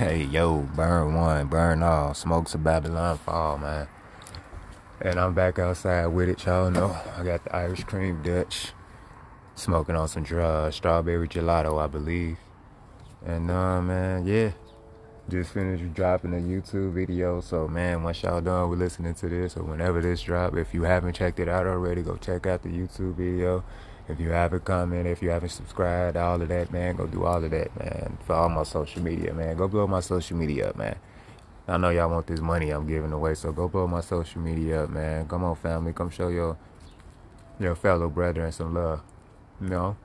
[0.00, 2.14] Hey, yo, burn one, burn all.
[2.14, 3.86] Smokes of Babylon fall, man.
[5.02, 6.98] And I'm back outside with it, y'all know.
[7.18, 8.72] I got the Irish cream Dutch.
[9.56, 12.38] Smoking on some dry, strawberry gelato, I believe.
[13.26, 14.52] And, uh, man, yeah.
[15.28, 17.42] Just finished dropping a YouTube video.
[17.42, 20.84] So, man, once y'all done with listening to this or whenever this drop, if you
[20.84, 23.62] haven't checked it out already, go check out the YouTube video.
[24.10, 27.42] If you haven't commented, if you haven't subscribed, all of that, man, go do all
[27.44, 28.18] of that, man.
[28.26, 29.56] For all my social media, man.
[29.56, 30.96] Go blow my social media up, man.
[31.68, 34.84] I know y'all want this money I'm giving away, so go blow my social media
[34.84, 35.28] up, man.
[35.28, 35.92] Come on, family.
[35.92, 36.56] Come show your
[37.60, 39.02] your fellow brethren some love.
[39.60, 39.96] You know?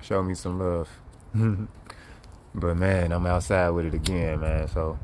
[0.00, 0.88] Show me some love.
[2.54, 4.68] but man, I'm outside with it again, man.
[4.68, 4.98] So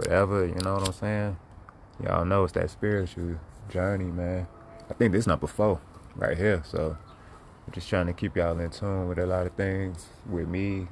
[0.00, 1.36] whatever, you know what I'm saying?
[2.02, 3.36] Y'all know it's that spiritual
[3.68, 4.46] journey, man.
[4.88, 5.78] I think this number four
[6.16, 6.62] right here.
[6.64, 6.96] So
[7.66, 10.88] I'm just trying to keep y'all in tune with a lot of things with me,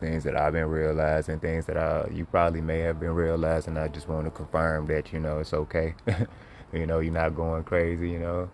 [0.00, 3.78] things that I've been realizing, things that I you probably may have been realizing.
[3.78, 5.94] I just want to confirm that you know it's okay.
[6.72, 8.10] you know you're not going crazy.
[8.10, 8.50] You know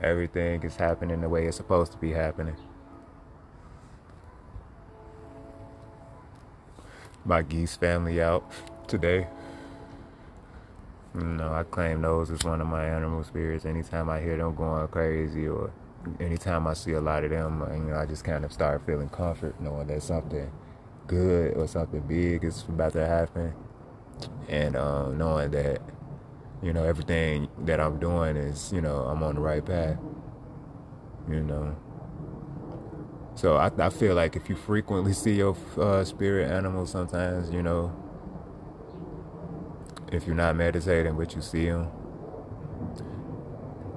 [0.00, 2.56] everything is happening the way it's supposed to be happening.
[7.24, 8.50] My geese family out
[8.88, 9.28] today.
[11.14, 13.64] You know, I claim those as one of my animal spirits.
[13.64, 15.72] Anytime I hear them going crazy or
[16.20, 19.08] anytime I see a lot of them, you know, I just kind of start feeling
[19.08, 20.50] comfort knowing that something
[21.06, 23.54] good or something big is about to happen.
[24.48, 25.80] And um, knowing that,
[26.62, 29.98] you know, everything that I'm doing is, you know, I'm on the right path.
[31.28, 31.76] You know.
[33.34, 37.62] So I, I feel like if you frequently see your uh, spirit animal sometimes, you
[37.62, 37.94] know,
[40.12, 41.88] if you're not meditating but you see them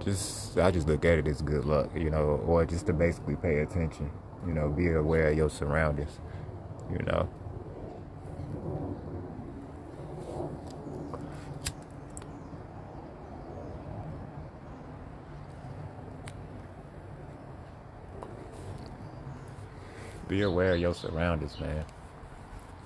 [0.03, 3.35] just i just look at it as good luck you know or just to basically
[3.35, 4.09] pay attention
[4.45, 6.19] you know be aware of your surroundings
[6.91, 7.29] you know.
[20.27, 21.83] Be aware of your surroundings man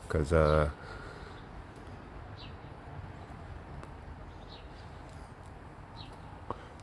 [0.01, 0.69] because uh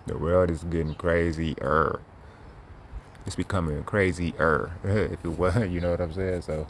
[0.06, 2.00] The world is getting crazier.
[3.24, 6.42] It's becoming crazier, if it was, you know what I'm saying?
[6.42, 6.66] So,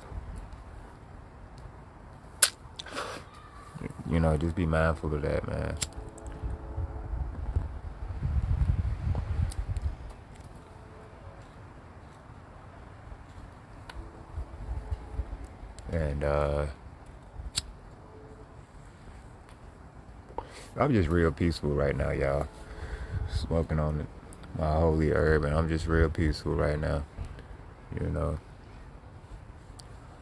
[4.11, 5.77] you know, just be mindful of that, man.
[15.91, 16.67] And, uh,
[20.77, 22.49] I'm just real peaceful right now, y'all
[23.33, 24.07] smoking on
[24.59, 27.05] my holy herb, and I'm just real peaceful right now.
[28.01, 28.39] You know,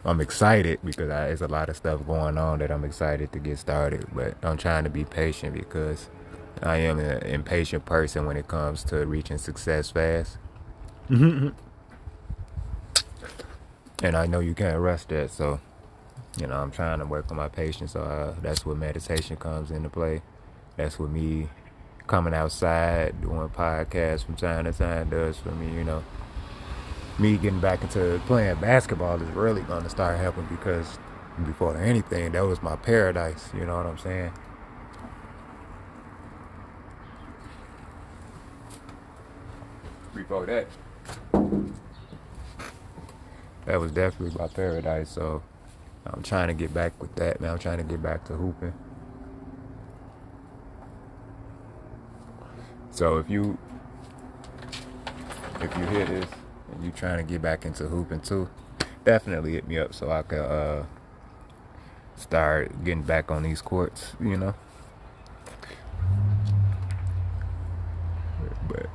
[0.04, 3.38] I'm excited because I, there's a lot of stuff going on that I'm excited to
[3.38, 6.08] get started, but I'm trying to be patient because
[6.62, 10.38] I am an impatient person when it comes to reaching success fast.
[14.02, 15.60] and I know you can't rush that, so
[16.38, 17.92] you know I'm trying to work on my patience.
[17.92, 20.22] So uh, that's where meditation comes into play.
[20.76, 21.48] That's what me
[22.10, 26.02] coming outside, doing podcasts from time to time does for me, you know.
[27.20, 30.98] Me getting back into playing basketball is really going to start helping because
[31.46, 34.32] before anything, that was my paradise, you know what I'm saying?
[40.12, 40.66] Before that,
[43.66, 45.44] that was definitely my paradise, so
[46.06, 47.52] I'm trying to get back with that, man.
[47.52, 48.74] I'm trying to get back to hooping.
[52.90, 53.58] So if you
[55.60, 56.26] if you hear this
[56.72, 58.48] and you trying to get back into hooping too,
[59.04, 60.86] definitely hit me up so I can uh,
[62.16, 64.54] start getting back on these courts, you know.
[68.68, 68.86] But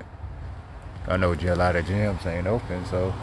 [1.08, 3.14] I know a lot of gyms ain't open, so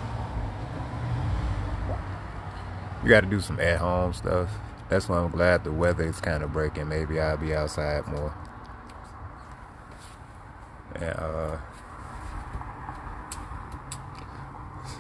[3.03, 4.51] you got to do some at home stuff.
[4.89, 6.89] That's why I'm glad the weather is kind of breaking.
[6.89, 8.35] Maybe I'll be outside more.
[11.11, 11.59] Uh,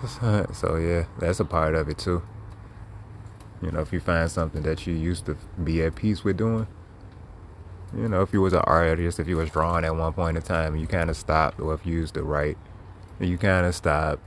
[0.52, 2.22] so yeah, that's a part of it too.
[3.62, 6.66] You know, if you find something that you used to be at peace with doing,
[7.96, 10.42] you know, if you was an artist, if you was drawing at one point in
[10.42, 12.56] time, you kind of stopped, or if you used to write,
[13.20, 14.22] you kind of stopped.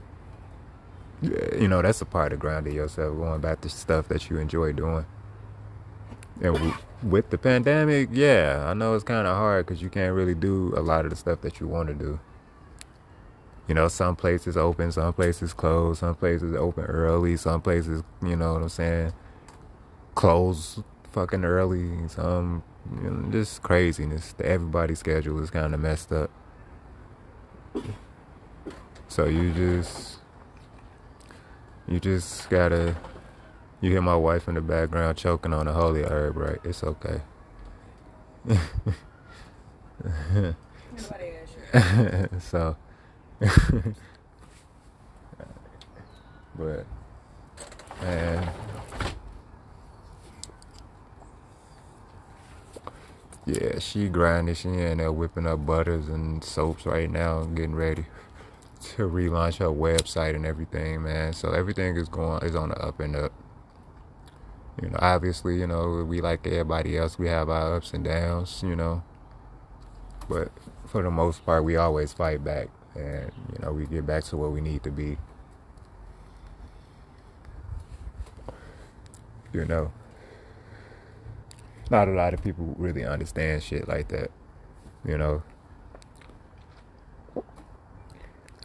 [1.22, 4.72] You know, that's a part of grounding yourself, going back to stuff that you enjoy
[4.72, 5.06] doing.
[6.40, 10.34] And with the pandemic, yeah, I know it's kind of hard because you can't really
[10.34, 12.20] do a lot of the stuff that you want to do.
[13.68, 18.36] You know, some places open, some places closed, some places open early, some places, you
[18.36, 19.12] know what I'm saying,
[20.14, 22.62] close fucking early, some,
[23.02, 24.34] you know, just craziness.
[24.42, 26.30] Everybody's schedule is kind of messed up.
[29.08, 30.18] So you just,
[31.88, 32.94] you just gotta
[33.86, 36.58] you hear my wife in the background choking on a holy herb, right?
[36.64, 37.20] It's okay.
[42.40, 42.76] so,
[46.58, 46.84] but,
[48.02, 48.50] man,
[53.46, 54.56] yeah, she grinding.
[54.56, 58.06] She in there whipping up butters and soaps right now, getting ready
[58.80, 61.32] to relaunch her website and everything, man.
[61.32, 63.32] So everything is going is on the up and up.
[64.82, 68.62] You know, obviously, you know, we like everybody else, we have our ups and downs,
[68.62, 69.02] you know.
[70.28, 70.50] But
[70.86, 74.36] for the most part, we always fight back and, you know, we get back to
[74.36, 75.16] where we need to be.
[79.52, 79.92] You know,
[81.90, 84.30] not a lot of people really understand shit like that,
[85.06, 85.42] you know.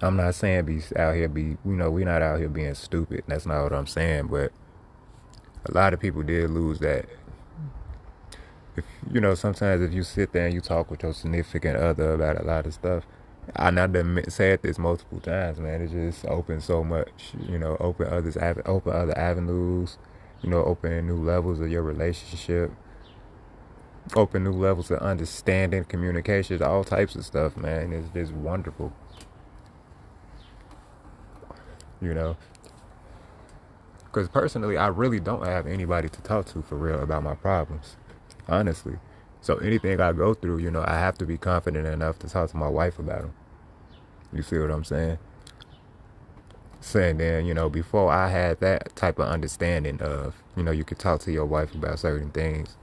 [0.02, 3.24] I'm not saying be out here be, you know, we're not out here being stupid.
[3.28, 4.52] That's not what I'm saying, but
[5.66, 7.06] a lot of people did lose that.
[8.76, 12.14] If you know, sometimes if you sit there and you talk with your significant other
[12.14, 13.04] about a lot of stuff,
[13.56, 15.82] I know done said this multiple times, man.
[15.82, 19.98] It just opens so much, you know, open others, open other avenues,
[20.42, 22.72] you know, open new levels of your relationship,
[24.16, 27.92] open new levels of understanding, communications, all types of stuff, man.
[27.92, 28.94] It's just wonderful,
[32.02, 32.38] you know.
[34.12, 37.96] Because personally, I really don't have anybody to talk to for real about my problems,
[38.48, 38.98] honestly.
[39.40, 42.50] So anything I go through, you know, I have to be confident enough to talk
[42.52, 43.34] to my wife about them.
[44.34, 45.18] You see what I'm saying?
[46.82, 50.84] Saying then, you know, before I had that type of understanding of, you know, you
[50.84, 52.76] could talk to your wife about certain things.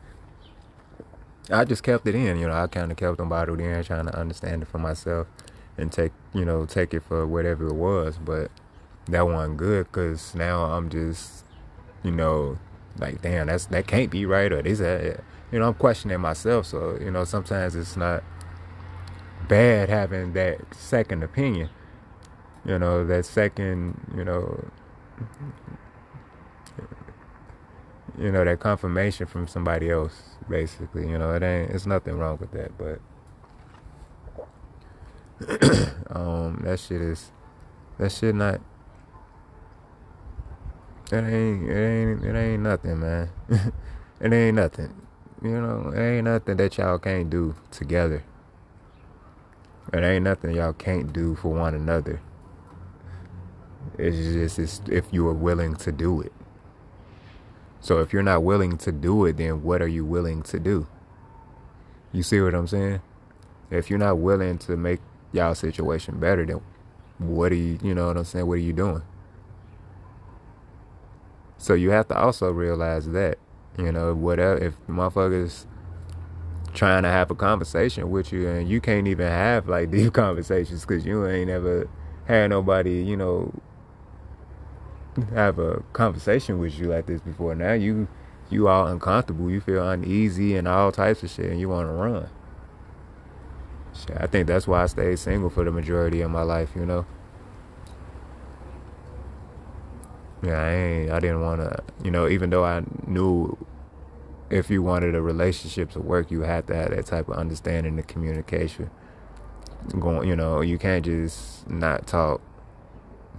[1.51, 4.07] I just kept it in, you know, I kind of kept them bottled in, trying
[4.07, 5.27] to understand it for myself
[5.77, 8.19] and take, you know, take it for whatever it was.
[8.19, 8.51] But
[9.09, 11.45] that wasn't good because now I'm just,
[12.03, 12.59] you know,
[12.99, 16.67] like damn, that's that can't be right or is that, you know, I'm questioning myself.
[16.67, 18.23] So you know, sometimes it's not
[19.49, 21.71] bad having that second opinion.
[22.65, 24.69] You know, that second, you know,
[28.19, 30.23] you know, that confirmation from somebody else.
[30.49, 33.01] Basically, you know, it ain't, it's nothing wrong with that, but.
[36.11, 37.31] um, that shit is,
[37.99, 38.61] that shit not
[41.11, 43.31] it ain't, it ain't, it ain't nothing, man.
[44.21, 44.93] it ain't nothing.
[45.43, 48.25] You know, it ain't nothing that y'all can't do together.
[49.93, 52.21] It ain't nothing y'all can't do for one another.
[53.97, 56.33] It's just it's if you are willing to do it.
[57.81, 60.87] So if you're not willing to do it, then what are you willing to do?
[62.13, 63.01] You see what I'm saying?
[63.71, 65.01] If you're not willing to make
[65.33, 66.61] y'all situation better, then
[67.19, 68.47] what are you, you know what I'm saying?
[68.47, 69.03] What are you doing?
[71.59, 73.39] So you have to also realize that,
[73.77, 75.67] you know, whatever if motherfuckers
[76.73, 80.83] trying to have a conversation with you and you can't even have like deep conversations
[80.83, 81.89] because you ain't ever
[82.27, 83.53] had nobody, you know,
[85.35, 87.55] have a conversation with you like this before.
[87.55, 88.09] Now you
[88.51, 91.93] you all uncomfortable, you feel uneasy and all types of shit, and you want to
[91.93, 92.29] run.
[93.93, 96.87] Shit, I think that's why I stayed single for the majority of my life, you
[96.87, 97.05] know.
[100.43, 101.11] Yeah, I ain't.
[101.11, 101.83] I didn't want to.
[102.05, 103.57] You know, even though I knew
[104.51, 107.99] if you wanted a relationship to work, you had to have that type of understanding
[107.99, 108.91] and communication.
[109.99, 112.41] Going, you know, you can't just not talk.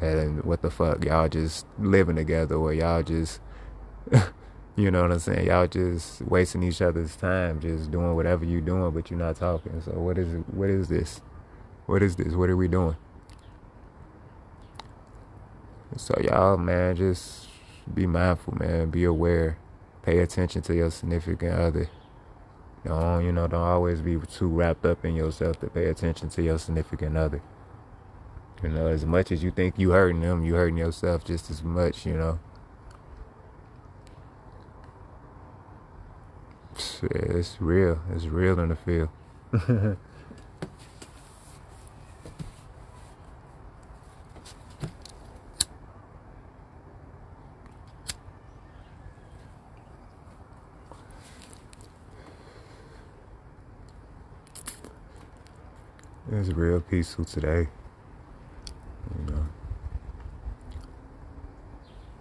[0.02, 3.42] And what the fuck, y'all just living together, or y'all just,
[4.78, 5.48] you know what I'm saying?
[5.48, 9.82] Y'all just wasting each other's time, just doing whatever you're doing, but you're not talking.
[9.82, 11.22] So what is what is this?
[11.86, 12.34] What is this?
[12.34, 12.96] What are we doing?
[15.98, 17.48] So y'all, man, just
[17.94, 18.90] be mindful, man.
[18.90, 19.58] Be aware.
[20.04, 21.90] Pay attention to your significant other.
[22.86, 23.48] Don't you know?
[23.48, 27.42] Don't always be too wrapped up in yourself to pay attention to your significant other.
[28.64, 31.64] You know, as much as you think you hurting them, you hurting yourself just as
[31.64, 32.06] much.
[32.06, 32.40] You know.
[37.02, 38.02] It's real.
[38.14, 39.98] It's real in the field.
[56.40, 57.68] it's real peaceful today.
[59.18, 59.48] You know.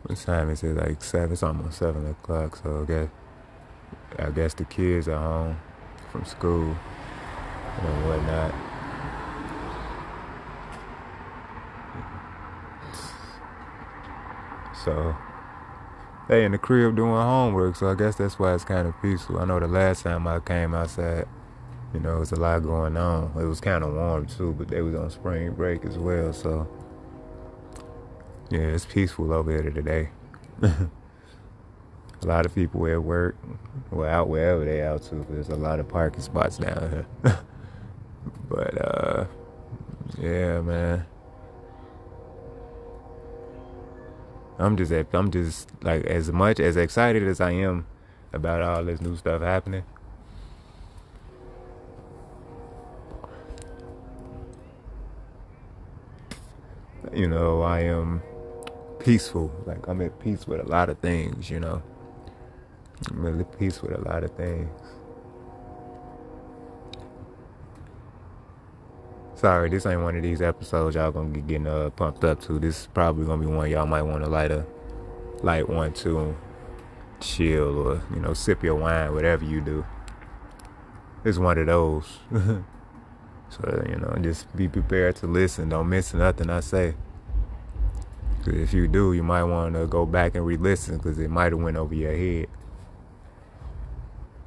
[0.04, 0.76] What time is it?
[0.76, 1.32] Like seven.
[1.32, 2.56] It's almost seven o'clock.
[2.56, 3.08] So I guess
[4.18, 5.60] I guess the kids are home
[6.10, 6.76] from school
[7.80, 8.54] and whatnot.
[14.84, 15.16] So
[16.28, 19.38] they in the crib doing homework, so I guess that's why it's kind of peaceful.
[19.38, 21.26] I know the last time I came outside,
[21.95, 23.33] you know, it was a lot going on.
[23.40, 26.68] It was kind of warm too, but they was on spring break as well, so
[28.50, 30.11] yeah, it's peaceful over here today.
[30.62, 33.37] a lot of people were at work,
[33.90, 35.26] well, out wherever they out to.
[35.28, 37.07] There's a lot of parking spots down here.
[38.49, 39.25] but uh,
[40.18, 41.07] yeah, man.
[44.59, 47.87] I'm just I'm just like as much as excited as I am
[48.33, 49.85] about all this new stuff happening.
[57.18, 58.22] You know, I am
[59.00, 59.50] peaceful.
[59.66, 61.82] Like I'm at peace with a lot of things, you know.
[63.10, 64.70] I'm really peace with a lot of things.
[69.34, 72.60] Sorry, this ain't one of these episodes y'all gonna get getting uh, pumped up to.
[72.60, 74.64] This is probably gonna be one y'all might want to light a
[75.42, 76.37] light one to
[77.18, 79.84] chill or you know sip your wine, whatever you do.
[81.25, 82.18] It's one of those.
[82.30, 85.70] so you know, just be prepared to listen.
[85.70, 86.94] Don't miss nothing I say.
[88.48, 91.52] Cause if you do, you might want to go back and re-listen because it might
[91.52, 92.46] have went over your head.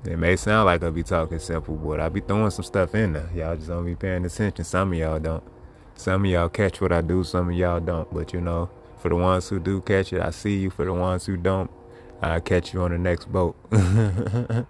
[0.05, 3.13] It may sound like I be talking simple, but I be throwing some stuff in
[3.13, 3.29] there.
[3.35, 4.65] Y'all just don't be paying attention.
[4.65, 5.43] Some of y'all don't.
[5.93, 8.11] Some of y'all catch what I do, some of y'all don't.
[8.11, 10.71] But you know, for the ones who do catch it, I see you.
[10.71, 11.69] For the ones who don't,
[12.23, 13.55] I'll catch you on the next boat.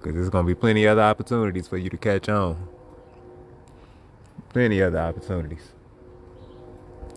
[0.00, 2.56] Because there's going to be plenty other opportunities for you to catch on.
[4.48, 5.74] Plenty other opportunities.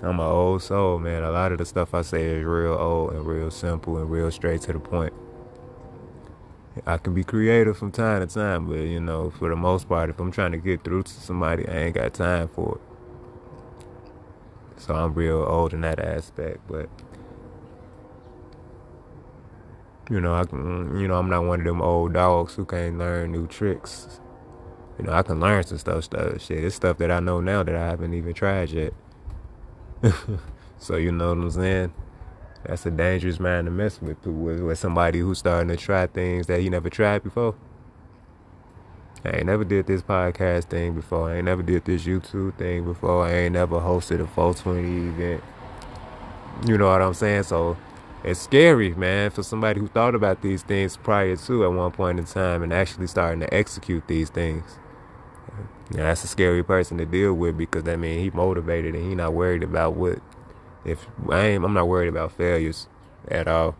[0.03, 1.23] I'm an old soul, man.
[1.23, 4.29] A lot of the stuff I say is real old and real simple and real
[4.31, 5.13] straight to the point.
[6.85, 10.09] I can be creative from time to time, but you know, for the most part,
[10.09, 12.81] if I'm trying to get through to somebody, I ain't got time for it.
[14.81, 16.89] So I'm real old in that aspect, but
[20.09, 22.97] you know, I can, you know, I'm not one of them old dogs who can't
[22.97, 24.19] learn new tricks.
[24.99, 26.61] You know, I can learn some stuff, stuff, shit.
[26.61, 28.93] It's stuff that I know now that I haven't even tried yet.
[30.77, 31.93] so you know what I'm saying?
[32.65, 36.47] that's a dangerous man to mess with, with, with somebody who's starting to try things
[36.47, 37.55] that he never tried before.
[39.25, 41.29] I ain't never did this podcast thing before.
[41.29, 43.25] I ain't never did this YouTube thing before.
[43.25, 45.43] I ain't never hosted a 420 event.
[46.67, 47.43] You know what I'm saying?
[47.43, 47.77] So
[48.23, 52.19] it's scary, man, for somebody who thought about these things prior to at one point
[52.19, 54.77] in time and actually starting to execute these things.
[55.91, 59.15] Yeah, that's a scary person to deal with because that means he motivated and he
[59.15, 60.19] not worried about what
[60.85, 62.87] if I ain't, I'm not worried about failures
[63.27, 63.75] at all.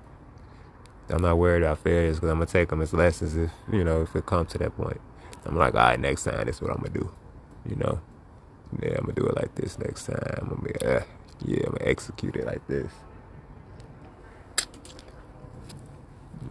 [1.10, 4.02] I'm not worried about failures because I'm gonna take them as lessons if you know
[4.02, 5.02] if it comes to that point.
[5.46, 7.12] I'm like, all right, next time, this is what I'm gonna do.
[7.68, 8.02] You know,
[8.82, 10.38] yeah, I'm gonna do it like this next time.
[10.38, 11.02] I'm gonna be, uh,
[11.46, 12.92] yeah, I'm gonna execute it like this.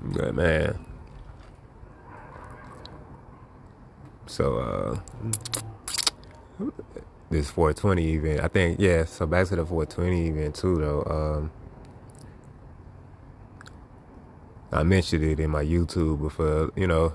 [0.02, 0.84] But man,
[4.32, 4.98] so uh
[7.30, 8.40] this 420 event.
[8.40, 9.04] I think yeah.
[9.04, 11.02] So back to the 420 event too, though.
[11.04, 11.50] Um,
[14.70, 16.70] I mentioned it in my YouTube before.
[16.76, 17.12] You know,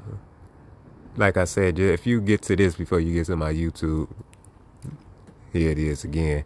[1.16, 4.10] like I said, if you get to this before you get to my YouTube,
[5.54, 6.44] here it is again.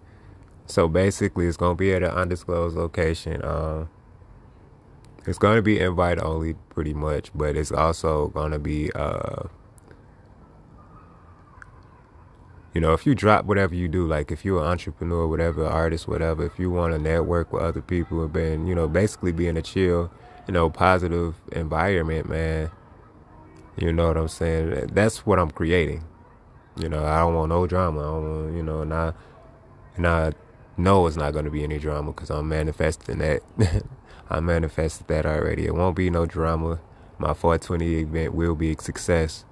[0.68, 3.44] So basically, it's gonna be at an undisclosed location.
[3.44, 3.90] Um,
[5.26, 9.44] it's gonna be invite only, pretty much, but it's also gonna be uh
[12.74, 16.08] you know, if you drop whatever you do, like if you're an entrepreneur, whatever, artist,
[16.08, 19.48] whatever, if you want to network with other people and being, you know, basically be
[19.48, 20.10] in a chill,
[20.48, 22.72] you know, positive environment, man.
[23.78, 24.90] You know what I'm saying?
[24.94, 26.06] That's what I'm creating.
[26.78, 28.00] You know, I don't want no drama.
[28.00, 29.14] I don't want, you know, and I,
[29.98, 30.32] and I
[30.78, 33.42] know it's not going to be any drama because I'm manifesting that.
[34.30, 35.66] I manifested that already.
[35.66, 36.80] It won't be no drama.
[37.18, 39.44] My 420 event will be a success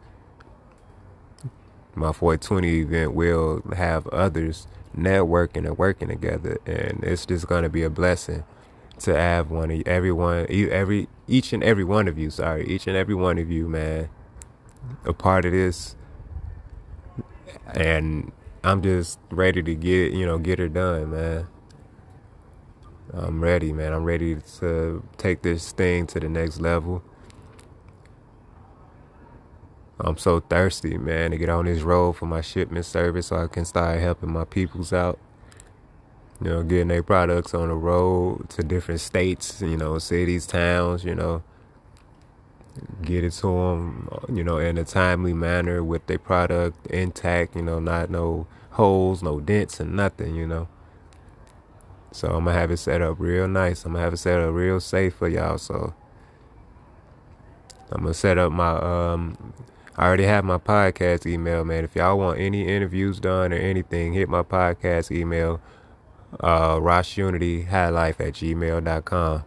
[1.96, 4.68] my 420 event will have others
[4.98, 8.44] networking and working together, and it's just going to be a blessing
[9.00, 12.30] to have one of everyone, you every each and every one of you.
[12.30, 14.10] Sorry, each and every one of you, man,
[15.06, 15.96] a part of this,
[17.74, 18.32] and
[18.64, 21.48] I'm just ready to get you know get her done, man.
[23.14, 23.94] I'm ready, man.
[23.94, 27.04] I'm ready to take this thing to the next level.
[30.02, 33.48] I'm so thirsty, man, to get on this road for my shipment service so I
[33.48, 35.20] can start helping my peoples out.
[36.42, 41.04] You know, getting their products on the road to different states, you know, cities, towns,
[41.04, 41.44] you know.
[43.02, 47.62] Get it to them, you know, in a timely manner with their product intact, you
[47.62, 50.70] know, not no holes, no dents, and nothing, you know.
[52.14, 53.84] So I'm gonna have it set up real nice.
[53.84, 55.58] I'm gonna have it set up real safe for y'all.
[55.58, 55.94] So
[57.92, 59.54] I'm gonna set up my um
[60.00, 61.84] I already have my podcast email, man.
[61.84, 65.60] If y'all want any interviews done or anything, hit my podcast email,
[66.40, 69.44] uh Life at gmail.com.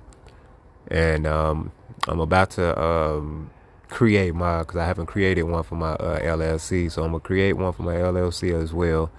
[0.88, 1.73] And um
[2.06, 3.50] I'm about to um
[3.88, 7.54] create my because I haven't created one for my uh, LLC, so I'm gonna create
[7.54, 9.11] one for my LLC as well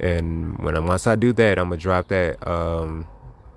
[0.00, 3.06] and when once I do that, I'm gonna drop that um,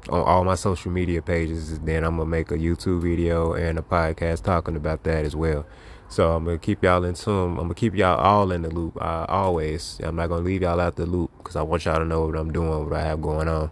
[0.10, 1.80] on all my social media pages.
[1.80, 5.66] Then I'm gonna make a YouTube video and a podcast talking about that as well.
[6.10, 7.52] So I'm gonna keep y'all in tune.
[7.52, 8.98] I'm gonna keep y'all all in the loop.
[9.02, 12.06] Uh, always, I'm not gonna leave y'all out the loop because I want y'all to
[12.06, 13.70] know what I'm doing, what I have going on.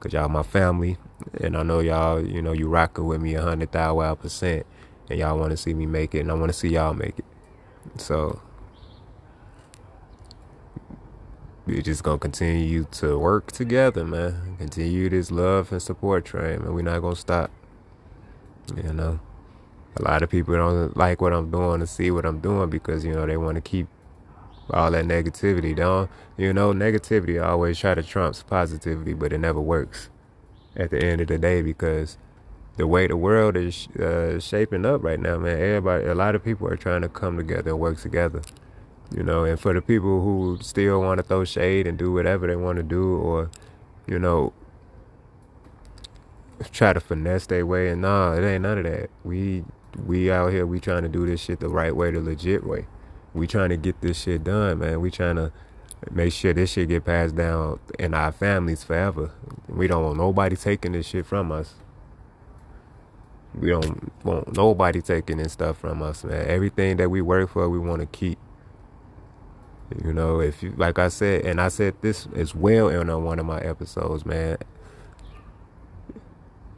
[0.00, 0.96] Cause y'all my family,
[1.40, 4.66] and I know y'all, you know, you rocking with me a hundred thousand percent,
[5.08, 7.18] and y'all want to see me make it, and I want to see y'all make
[7.18, 7.24] it.
[7.98, 8.40] So
[11.66, 14.56] we're just gonna continue to work together, man.
[14.58, 16.74] Continue this love and support train, man.
[16.74, 17.50] We're not gonna stop.
[18.76, 19.20] You know,
[19.96, 23.04] a lot of people don't like what I'm doing to see what I'm doing because
[23.04, 23.88] you know they want to keep
[24.70, 25.74] all that negativity.
[25.74, 26.72] Don't you know?
[26.72, 30.08] Negativity always try to trump positivity, but it never works
[30.76, 32.16] at the end of the day because
[32.76, 35.60] the way the world is uh, shaping up right now, man.
[35.60, 38.42] Everybody, a lot of people are trying to come together and work together
[39.14, 42.46] you know, and for the people who still want to throw shade and do whatever
[42.46, 43.50] they want to do, or,
[44.06, 44.52] you know,
[46.72, 49.10] try to finesse their way, and nah, it ain't none of that.
[49.24, 49.64] We
[49.96, 52.86] we out here, we trying to do this shit the right way, the legit way.
[53.34, 55.00] We trying to get this shit done, man.
[55.00, 55.52] We trying to
[56.10, 59.30] make sure this shit get passed down in our families forever.
[59.68, 61.74] We don't want nobody taking this shit from us.
[63.54, 66.46] We don't want nobody taking this stuff from us, man.
[66.46, 68.38] Everything that we work for, we want to keep.
[70.02, 73.38] You know, if you like I said, and I said this as well in one
[73.38, 74.56] of my episodes, man.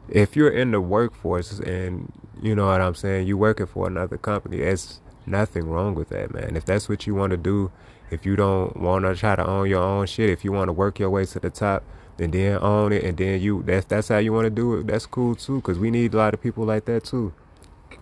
[0.09, 2.11] If you're in the workforce and
[2.45, 6.33] you know what I'm saying, you working for another company, there's nothing wrong with that,
[6.33, 6.55] man.
[6.55, 7.71] If that's what you want to do,
[8.11, 10.73] if you don't want to try to own your own shit, if you want to
[10.73, 11.83] work your way to the top,
[12.17, 14.87] then then own it, and then you that's that's how you want to do it.
[14.87, 17.33] That's cool too, cause we need a lot of people like that too.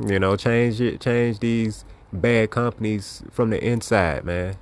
[0.06, 4.58] You know, change it, change these bad companies from the inside, man.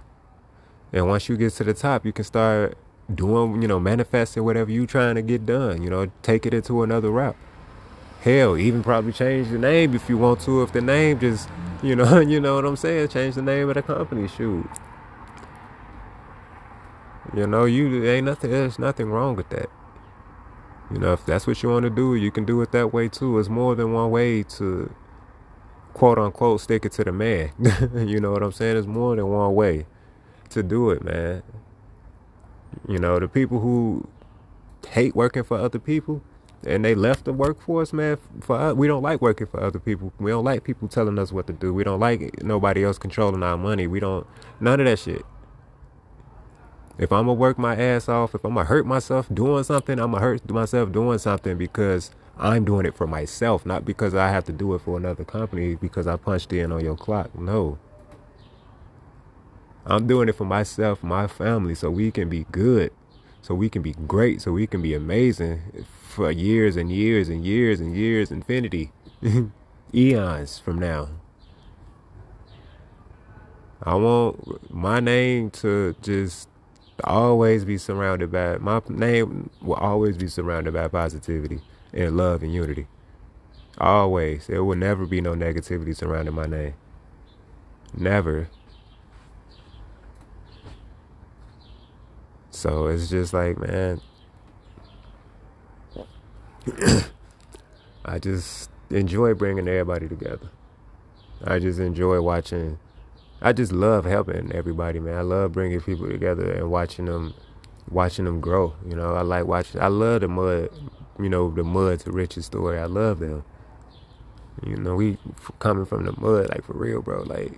[0.94, 2.78] And once you get to the top, you can start
[3.14, 5.82] doing, you know, manifesting whatever you trying to get done.
[5.82, 7.36] You know, take it into another route.
[8.22, 10.62] Hell, even probably change the name if you want to.
[10.62, 11.50] If the name just,
[11.82, 14.28] you know, you know what I'm saying, change the name of the company.
[14.28, 14.70] Shoot.
[17.36, 18.52] You know, you ain't nothing.
[18.52, 19.70] There's nothing wrong with that.
[20.92, 23.08] You know, if that's what you want to do, you can do it that way
[23.08, 23.40] too.
[23.40, 24.94] It's more than one way to,
[25.94, 27.52] quote unquote, stick it to the man.
[27.96, 28.78] you know what I'm saying?
[28.78, 29.88] It's more than one way
[30.50, 31.42] to do it, man.
[32.88, 34.08] You know, the people who
[34.90, 36.22] hate working for other people
[36.66, 38.18] and they left the workforce, man.
[38.42, 40.14] For us, we don't like working for other people.
[40.20, 41.74] We don't like people telling us what to do.
[41.74, 43.88] We don't like nobody else controlling our money.
[43.88, 44.28] We don't
[44.60, 45.26] none of that shit.
[46.98, 50.12] If I'm gonna work my ass off, if I'm gonna hurt myself doing something, I'm
[50.12, 54.44] gonna hurt myself doing something because I'm doing it for myself, not because I have
[54.46, 57.38] to do it for another company because I punched in on your clock.
[57.38, 57.80] No.
[59.84, 62.92] I'm doing it for myself, my family, so we can be good,
[63.42, 67.46] so we can be great, so we can be amazing for years and years and
[67.46, 68.92] years and years, infinity,
[69.96, 71.10] eons from now.
[73.82, 76.48] I want my name to just
[77.04, 82.54] always be surrounded by my name will always be surrounded by positivity and love and
[82.54, 82.88] unity.
[83.80, 84.48] Always.
[84.48, 86.76] There will never be no negativity surrounding my name.
[87.98, 88.50] Never.
[92.52, 94.02] So it's just like, man,
[98.06, 100.50] I just enjoy bringing everybody together.
[101.44, 102.78] I just enjoy watching.
[103.42, 105.18] I just love helping everybody, man.
[105.18, 107.34] I love bringing people together and watching them,
[107.90, 108.76] watching them grow.
[108.88, 109.82] You know, I like watching.
[109.82, 110.70] I love the mud.
[111.20, 112.78] You know, the mud to riches story.
[112.78, 113.44] I love them.
[114.64, 115.18] You know, we
[115.58, 117.24] coming from the mud, like for real, bro.
[117.24, 117.54] Like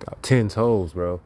[0.00, 1.22] got ten toes, bro.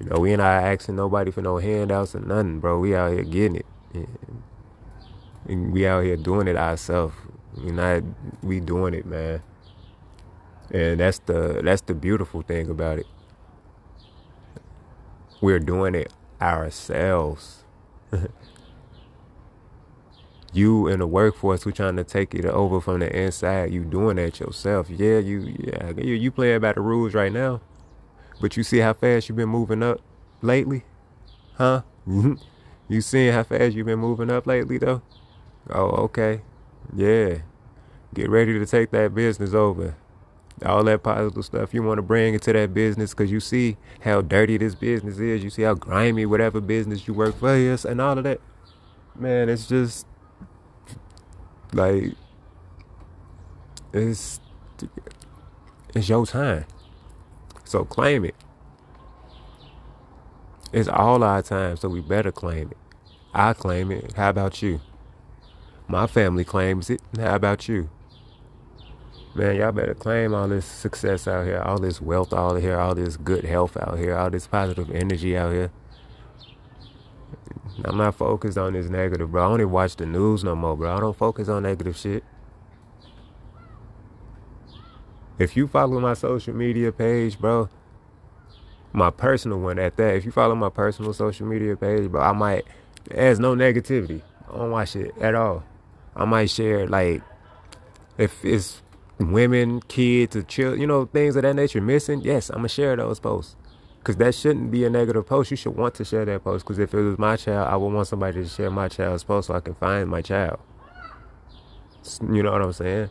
[0.00, 2.80] You know, we ain't asking nobody for no handouts or nothing, bro.
[2.80, 4.08] We out here getting it.
[5.50, 7.14] And we out here doing it ourselves.
[7.56, 8.04] We not
[8.40, 9.42] we doing it, man.
[10.70, 13.06] And that's the that's the beautiful thing about it.
[15.40, 17.64] We're doing it ourselves.
[20.52, 24.16] you in the workforce who trying to take it over from the inside, you doing
[24.16, 24.88] that yourself.
[24.88, 27.60] Yeah, you yeah, you, you playing by the rules right now.
[28.40, 30.00] But you see how fast you've been moving up
[30.42, 30.84] lately?
[31.54, 31.82] Huh?
[32.06, 35.02] you seeing how fast you've been moving up lately though?
[35.68, 36.42] Oh, okay.
[36.94, 37.38] Yeah.
[38.14, 39.96] Get ready to take that business over
[40.64, 44.20] all that positive stuff you want to bring into that business because you see how
[44.20, 45.42] dirty this business is.
[45.42, 48.40] You see how grimy whatever business you work for is, and all of that.
[49.18, 50.06] Man, it's just
[51.72, 52.14] like
[53.92, 54.40] it's
[55.94, 56.64] it's your time.
[57.64, 58.34] So claim it.
[60.72, 62.76] It's all our time, so we better claim it.
[63.34, 64.14] I claim it.
[64.14, 64.80] How about you?
[65.90, 67.02] My family claims it.
[67.18, 67.90] How about you?
[69.34, 72.94] Man, y'all better claim all this success out here, all this wealth out here, all
[72.94, 75.72] this good health out here, all this positive energy out here.
[77.84, 79.44] I'm not focused on this negative, bro.
[79.44, 80.96] I don't even watch the news no more, bro.
[80.96, 82.22] I don't focus on negative shit.
[85.40, 87.68] If you follow my social media page, bro,
[88.92, 92.30] my personal one at that, if you follow my personal social media page, bro, I
[92.30, 92.64] might,
[93.06, 94.22] there's no negativity.
[94.48, 95.64] I don't watch it at all.
[96.20, 97.22] I might share, like,
[98.18, 98.82] if it's
[99.18, 102.94] women, kids, or children, you know, things of that nature missing, yes, I'm gonna share
[102.94, 103.56] those posts.
[104.04, 105.50] Cause that shouldn't be a negative post.
[105.50, 106.64] You should want to share that post.
[106.64, 109.48] Cause if it was my child, I would want somebody to share my child's post
[109.48, 110.58] so I can find my child.
[112.22, 113.10] You know what I'm saying?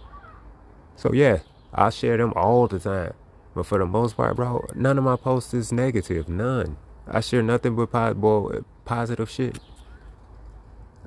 [0.96, 1.40] So yeah,
[1.74, 3.14] I share them all the time.
[3.54, 6.28] But for the most part, bro, none of my posts is negative.
[6.28, 6.78] None.
[7.08, 7.92] I share nothing but
[8.86, 9.60] positive shit.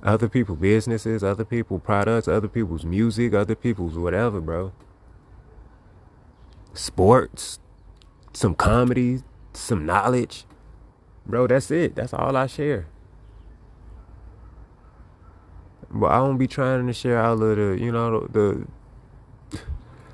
[0.02, 4.72] Other people businesses, other people products, other people's music, other people's whatever, bro
[6.74, 7.58] sports,
[8.32, 9.20] some comedy,
[9.52, 10.44] some knowledge.
[11.26, 11.94] Bro, that's it.
[11.94, 12.86] That's all I share.
[15.90, 18.66] But I won't be trying to share all of the, you know, the,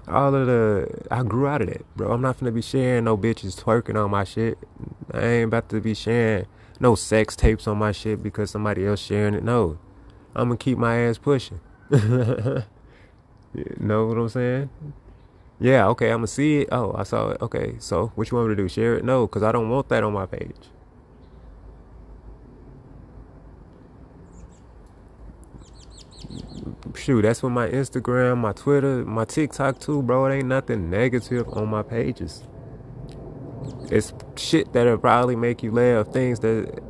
[0.09, 0.89] all of the.
[1.11, 2.13] I grew out of that, bro.
[2.13, 4.59] I'm not gonna be sharing no bitches twerking on my shit.
[5.13, 6.47] I ain't about to be sharing
[6.81, 9.43] no sex tapes on my shit because somebody else sharing it.
[9.43, 9.79] No,
[10.35, 11.61] I'm gonna keep my ass pushing.
[11.91, 12.65] you
[13.79, 14.71] know what I'm saying?
[15.61, 16.69] Yeah, okay, I'm gonna see it.
[16.71, 17.43] Oh, I saw it.
[17.43, 18.69] Okay, so what you want me to do?
[18.69, 19.05] Share it?
[19.05, 20.55] No, because I don't want that on my page.
[26.95, 30.27] Shoot, that's what my Instagram, my Twitter, my TikTok too, bro.
[30.27, 32.43] It ain't nothing negative on my pages.
[33.91, 36.83] It's shit that'll probably make you laugh, things that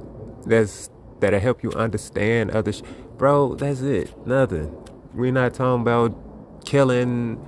[0.46, 2.82] that's that'll help you understand other sh-
[3.16, 4.26] bro, that's it.
[4.26, 4.74] Nothing.
[5.14, 7.44] We're not talking about killing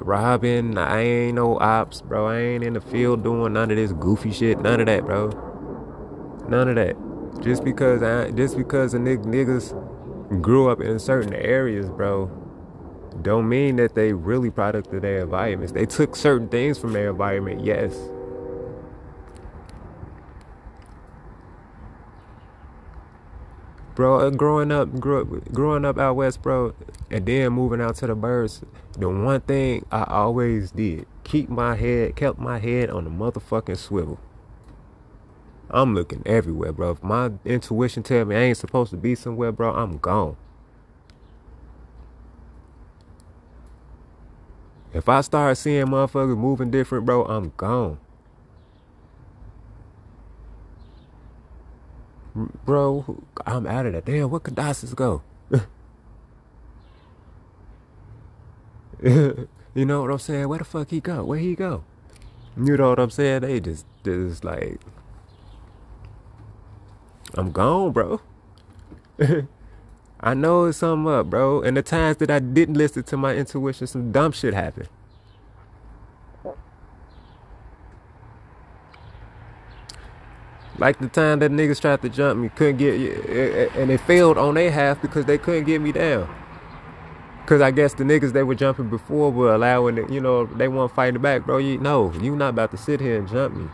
[0.00, 0.78] robbing.
[0.78, 2.26] I ain't no ops, bro.
[2.26, 4.58] I ain't in the field doing none of this goofy shit.
[4.60, 5.28] None of that, bro.
[6.48, 6.96] None of that.
[7.42, 9.72] Just because I, just because the niggas
[10.40, 12.26] grew up in certain areas, bro,
[13.22, 15.72] don't mean that they really product of their environments.
[15.72, 17.96] They took certain things from their environment, yes.
[23.94, 24.20] Bro.
[24.20, 26.74] Uh, growing up, grow, growing up out west, bro,
[27.10, 28.62] and then moving out to the birds.
[28.98, 33.76] The one thing I always did, keep my head, kept my head on the motherfucking
[33.78, 34.20] swivel.
[35.70, 36.92] I'm looking everywhere, bro.
[36.92, 40.36] If my intuition tell me I ain't supposed to be somewhere, bro, I'm gone.
[44.92, 47.98] If I start seeing motherfuckers moving different, bro, I'm gone.
[52.34, 54.04] Bro, I'm out of that.
[54.04, 55.22] Damn, where could Dasis go?
[59.02, 60.48] you know what I'm saying?
[60.48, 61.24] Where the fuck he go?
[61.24, 61.84] Where he go?
[62.56, 63.42] You know what I'm saying?
[63.42, 64.80] They just, just like,
[67.34, 68.20] I'm gone, bro.
[70.20, 71.62] I know it's something up, bro.
[71.62, 74.88] And the times that I didn't listen to my intuition, some dumb shit happened.
[80.78, 82.94] Like the time that niggas tried to jump me, couldn't get,
[83.76, 86.28] and it failed on their half because they couldn't get me down.
[87.46, 90.66] Cause I guess the niggas they were jumping before were allowing it, you know, they
[90.66, 91.58] weren't fighting back, bro.
[91.58, 93.68] You no, you not about to sit here and jump me.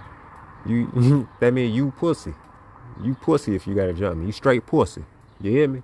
[0.66, 2.34] You, you that mean you pussy.
[3.00, 4.26] You pussy if you gotta jump me.
[4.26, 5.04] You straight pussy.
[5.40, 5.82] You hear me?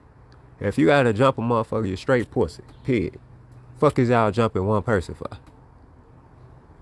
[0.59, 2.65] If you gotta jump a motherfucker, you straight pussy.
[2.83, 3.19] Pig.
[3.79, 5.29] Fuck is y'all jumping one person for?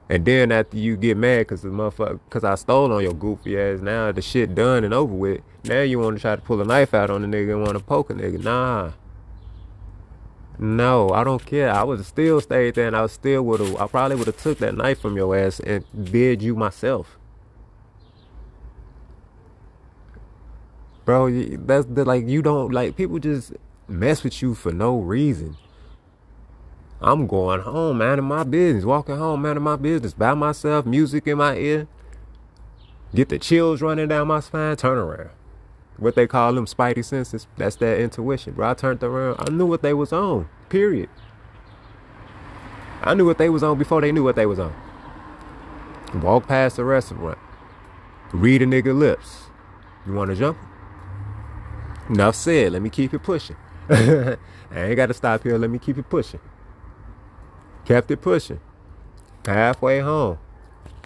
[0.08, 3.58] And then after you get mad because the motherfucker, because I stole on your goofy
[3.58, 5.40] ass, now the shit done and over with.
[5.64, 7.78] Now you want to try to pull a knife out on the nigga and want
[7.78, 8.42] to poke a nigga.
[8.42, 8.92] Nah.
[10.58, 11.70] No, I don't care.
[11.72, 13.76] I would still stayed there, and I still would have.
[13.76, 17.18] I probably would have took that knife from your ass and bid you myself,
[21.04, 21.30] bro.
[21.56, 23.52] That's the like you don't like people just
[23.88, 25.56] mess with you for no reason.
[27.04, 28.86] I'm going home, man, in my business.
[28.86, 31.86] Walking home, man, in my business by myself, music in my ear.
[33.14, 34.74] Get the chills running down my spine.
[34.76, 35.28] Turn around
[35.98, 37.46] what they call them spidey senses.
[37.58, 38.70] That's that intuition, bro.
[38.70, 39.36] I turned around.
[39.38, 40.48] I knew what they was on.
[40.70, 41.10] Period.
[43.02, 44.74] I knew what they was on before they knew what they was on.
[46.22, 47.38] Walk past the restaurant.
[48.32, 49.44] Read a nigga lips.
[50.06, 50.56] You want to jump?
[52.08, 52.72] Enough said.
[52.72, 53.56] Let me keep it pushing.
[53.90, 54.38] I
[54.72, 55.58] ain't got to stop here.
[55.58, 56.40] Let me keep it pushing.
[57.84, 58.60] Kept it pushing.
[59.44, 60.38] Halfway home.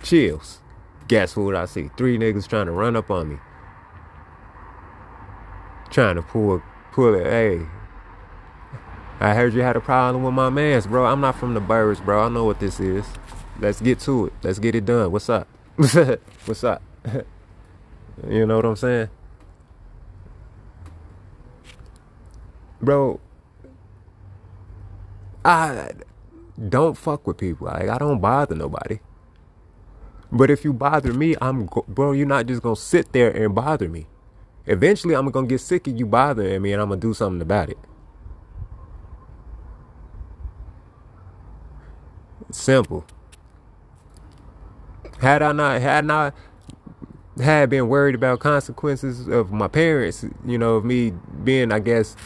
[0.03, 0.61] Chills.
[1.09, 1.91] Guess what I see?
[1.97, 3.39] Three niggas trying to run up on me
[5.91, 6.63] trying to pull
[6.93, 7.25] pull it.
[7.25, 7.67] Hey,
[9.21, 11.07] I heard you had a problem with my man's, bro.
[11.07, 12.25] I'm not from the birds, bro.
[12.25, 13.07] I know what this is.
[13.59, 14.33] Let's get to it.
[14.43, 15.11] Let's get it done.
[15.11, 15.49] What's up?
[15.77, 16.83] What's up?
[18.29, 19.09] you know what I'm saying?
[22.81, 23.19] Bro,
[25.45, 25.91] I
[26.69, 27.67] don't fuck with people.
[27.67, 29.01] Like I don't bother nobody.
[30.31, 33.89] But if you bother me, I'm bro, you're not just gonna sit there and bother
[33.89, 34.07] me.
[34.67, 37.71] Eventually, I'm gonna get sick of you bothering me, and I'm gonna do something about
[37.71, 37.79] it.
[42.51, 43.07] Simple.
[45.21, 46.35] Had I not, had not
[47.41, 51.13] had been worried about consequences of my parents, you know, of me
[51.45, 52.17] being, I guess,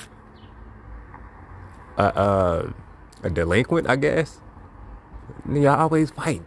[1.98, 2.74] uh, a,
[3.22, 4.40] a delinquent, I guess.
[5.48, 6.42] Y'all always fight.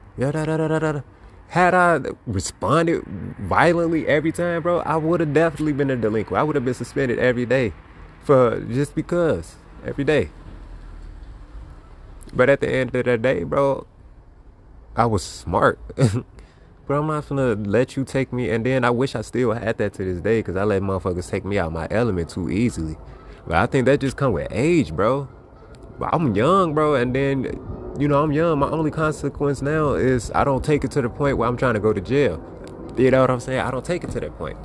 [1.50, 3.04] Had I responded
[3.40, 6.40] violently every time, bro, I would have definitely been a delinquent.
[6.40, 7.74] I would have been suspended every day
[8.24, 10.30] for just because every day.
[12.34, 13.86] But at the end of the day, bro,
[14.96, 15.80] I was smart.
[16.88, 18.50] bro, I'm not gonna let you take me.
[18.50, 21.30] And then I wish I still had that to this day because I let motherfuckers
[21.30, 22.98] take me out of my element too easily.
[23.46, 25.30] But I think that just come with age, bro.
[26.02, 27.44] I'm young, bro, and then
[27.98, 28.60] you know I'm young.
[28.60, 31.76] My only consequence now is I don't take it to the point where I'm trying
[31.76, 32.44] to go to jail.
[32.98, 33.60] You know what I'm saying?
[33.60, 34.58] I don't take it to that point.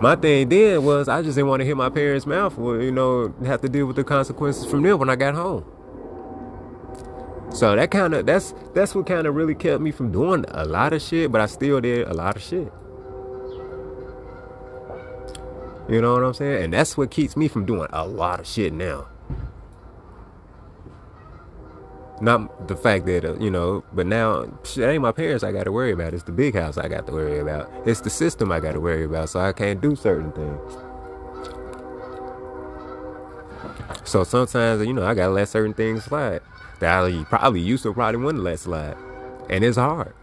[0.00, 2.92] My thing then was I just didn't want to hear my parents' mouth or you
[2.92, 5.64] know have to deal with the consequences from them when I got home.
[7.50, 10.64] So that kind of that's that's what kind of really kept me from doing a
[10.64, 12.70] lot of shit, but I still did a lot of shit.
[15.88, 16.64] You know what I'm saying?
[16.64, 19.08] And that's what keeps me from doing a lot of shit now.
[22.20, 25.64] Not the fact that, uh, you know, but now it ain't my parents I got
[25.64, 26.14] to worry about.
[26.14, 27.70] It's the big house I got to worry about.
[27.84, 30.76] It's the system I got to worry about, so I can't do certain things.
[34.04, 36.40] So sometimes, you know, I got to let certain things slide
[36.80, 38.96] that I probably used to probably wouldn't let slide.
[39.50, 40.14] And it's hard.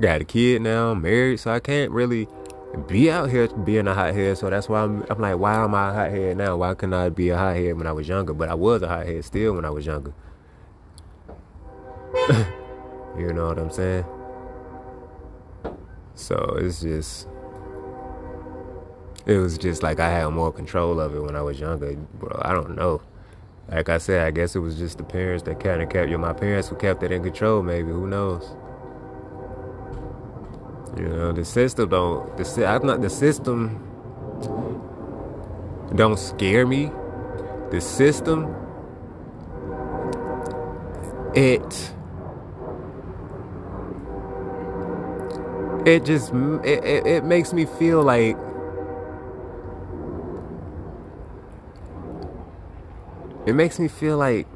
[0.00, 2.26] Got a kid now, married, so I can't really
[2.76, 4.38] be out here being a hothead.
[4.38, 6.56] So that's why I'm, I'm like, why am I a hothead now?
[6.56, 8.34] Why couldn't I be a hothead when I was younger?
[8.34, 10.12] But I was a hothead still when I was younger.
[13.18, 14.04] you know what I'm saying?
[16.14, 17.28] So it's just,
[19.26, 21.94] it was just like I had more control of it when I was younger.
[21.94, 23.02] Bro, I don't know.
[23.68, 26.18] Like I said, I guess it was just the parents that kind of kept you.
[26.18, 27.62] My parents who kept it in control.
[27.62, 28.54] Maybe who knows?
[30.96, 32.36] You know, the system don't.
[32.36, 33.80] The I'm not the system.
[35.94, 36.90] Don't scare me.
[37.70, 38.54] The system.
[41.34, 41.92] It.
[45.84, 48.36] It just it, it, it makes me feel like
[53.46, 54.46] it makes me feel like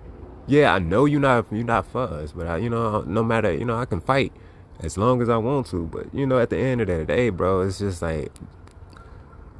[0.46, 3.52] yeah i know you're not you're not for us but I, you know no matter
[3.52, 4.32] you know i can fight
[4.80, 5.86] as long as I want to.
[5.86, 8.32] But you know, at the end of the day, bro, it's just like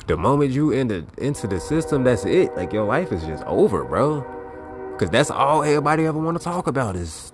[0.06, 2.54] the moment you into into the system, that's it.
[2.56, 4.22] Like your life is just over, bro.
[4.98, 7.32] Cause that's all everybody ever want to talk about is.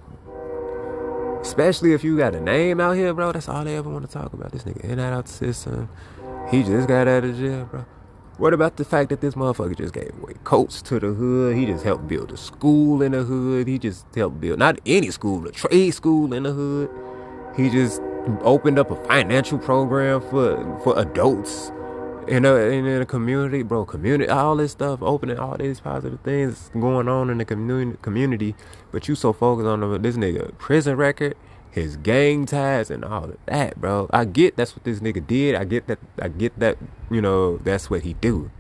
[1.41, 3.33] Especially if you got a name out here, bro.
[3.33, 4.53] That's all they ever want to talk about.
[4.53, 5.89] This nigga in and out the system.
[6.51, 7.85] He just got out of jail, bro.
[8.37, 11.57] What about the fact that this motherfucker just gave away coats to the hood?
[11.57, 13.69] He just helped build a school in the hood.
[13.69, 16.91] He just helped build not any school, a trade school in the hood.
[17.57, 18.01] He just
[18.41, 21.71] opened up a financial program for for adults
[22.27, 23.85] in a in a community, bro.
[23.85, 27.99] Community, all this stuff, opening all these positive things going on in the community.
[28.03, 28.55] Community,
[28.93, 31.37] but you so focused on this nigga prison record,
[31.71, 34.09] his gang ties, and all of that, bro.
[34.13, 35.55] I get that's what this nigga did.
[35.55, 35.99] I get that.
[36.21, 36.79] I get that.
[37.11, 38.51] You know, that's what he do.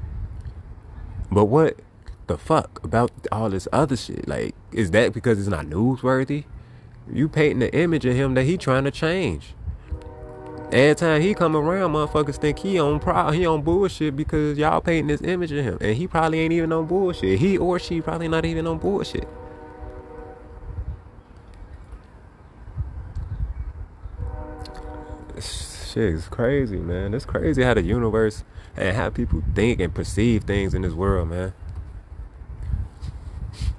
[1.30, 1.78] But what
[2.26, 4.28] the fuck about all this other shit?
[4.28, 6.44] Like, is that because it's not newsworthy?
[7.12, 9.54] You painting the image of him that he trying to change.
[10.72, 14.80] Every time he come around, motherfuckers think he on pro he on bullshit because y'all
[14.80, 15.78] painting this image of him.
[15.80, 17.38] And he probably ain't even on bullshit.
[17.38, 19.28] He or she probably not even on bullshit.
[25.40, 27.14] Shit is crazy, man.
[27.14, 28.42] It's crazy how the universe
[28.76, 31.52] and how people think and perceive things in this world, man.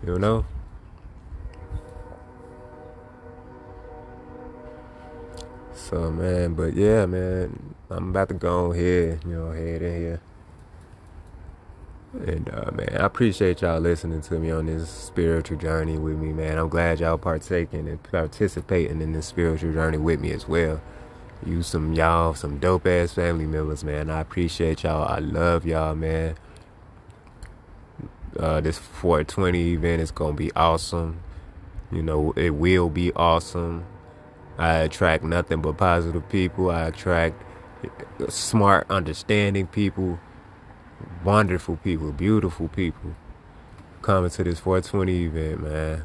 [0.05, 0.45] You know?
[5.85, 9.95] So man, but yeah, man, I'm about to go on here, you know, head in
[9.95, 10.21] here.
[12.25, 16.33] And uh, man, I appreciate y'all listening to me on this spiritual journey with me,
[16.33, 16.57] man.
[16.57, 20.81] I'm glad y'all partaking and participating in this spiritual journey with me as well.
[21.45, 24.09] You some y'all, some dope ass family members, man.
[24.09, 25.07] I appreciate y'all.
[25.07, 26.33] I love y'all, man.
[28.39, 31.19] Uh, this 420 event is gonna be awesome.
[31.91, 33.85] You know, it will be awesome.
[34.57, 36.71] I attract nothing but positive people.
[36.71, 37.41] I attract
[38.29, 40.19] smart, understanding people,
[41.23, 43.15] wonderful people, beautiful people
[44.01, 46.03] coming to this 420 event, man.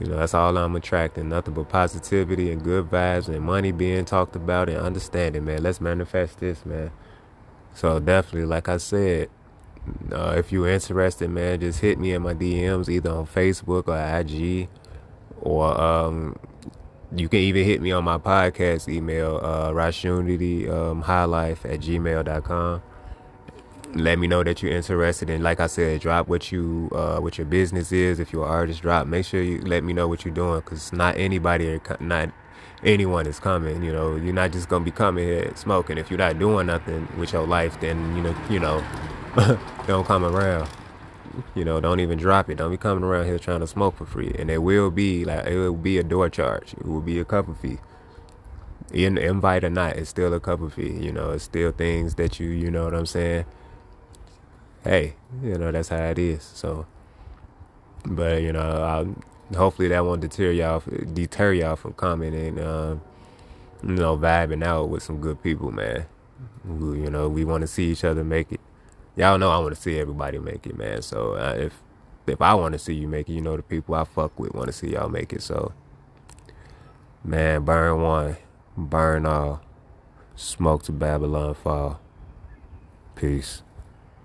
[0.00, 1.28] You know, that's all I'm attracting.
[1.28, 5.62] Nothing but positivity and good vibes and money being talked about and understanding, man.
[5.62, 6.90] Let's manifest this, man.
[7.74, 9.30] So definitely, like I said,
[10.12, 14.18] uh, if you're interested, man, just hit me in my DMs either on Facebook or
[14.20, 14.68] IG,
[15.40, 16.38] or um,
[17.16, 22.82] you can even hit me on my podcast email, uh, Rasunity um, Hilife at gmail.com
[23.94, 27.38] let me know that you're interested and like i said drop what you uh, what
[27.38, 28.18] your business is.
[28.18, 30.92] If you're an artist drop make sure you let me know what you're doing because
[30.92, 32.30] not anybody not
[32.82, 34.16] anyone is coming you know.
[34.16, 35.98] You're not just gonna be coming here smoking.
[35.98, 38.84] If you're not doing nothing with your life then you know you know
[39.86, 40.68] don't come around
[41.54, 44.06] you know don't even drop it don't be coming around here trying to smoke for
[44.06, 47.18] free and there will be like it will be a door charge it will be
[47.18, 47.78] a cover fee
[48.92, 52.38] in invite or not it's still a cover fee you know it's still things that
[52.38, 53.44] you you know what i'm saying
[54.84, 56.42] hey, you know, that's how it is.
[56.42, 56.86] So,
[58.04, 63.00] but you know, I'll, hopefully that won't deter y'all, deter y'all from coming and, um,
[63.82, 66.06] you know, vibing out with some good people, man.
[66.66, 68.60] You know, we want to see each other make it.
[69.16, 71.02] Y'all know I want to see everybody make it, man.
[71.02, 71.82] So uh, if
[72.26, 74.54] if I want to see you make it, you know, the people I fuck with
[74.54, 75.42] want to see y'all make it.
[75.42, 75.72] So,
[77.24, 78.36] man, burn one,
[78.76, 79.62] burn all,
[80.36, 82.00] smoke to Babylon fall.
[83.16, 83.63] Peace.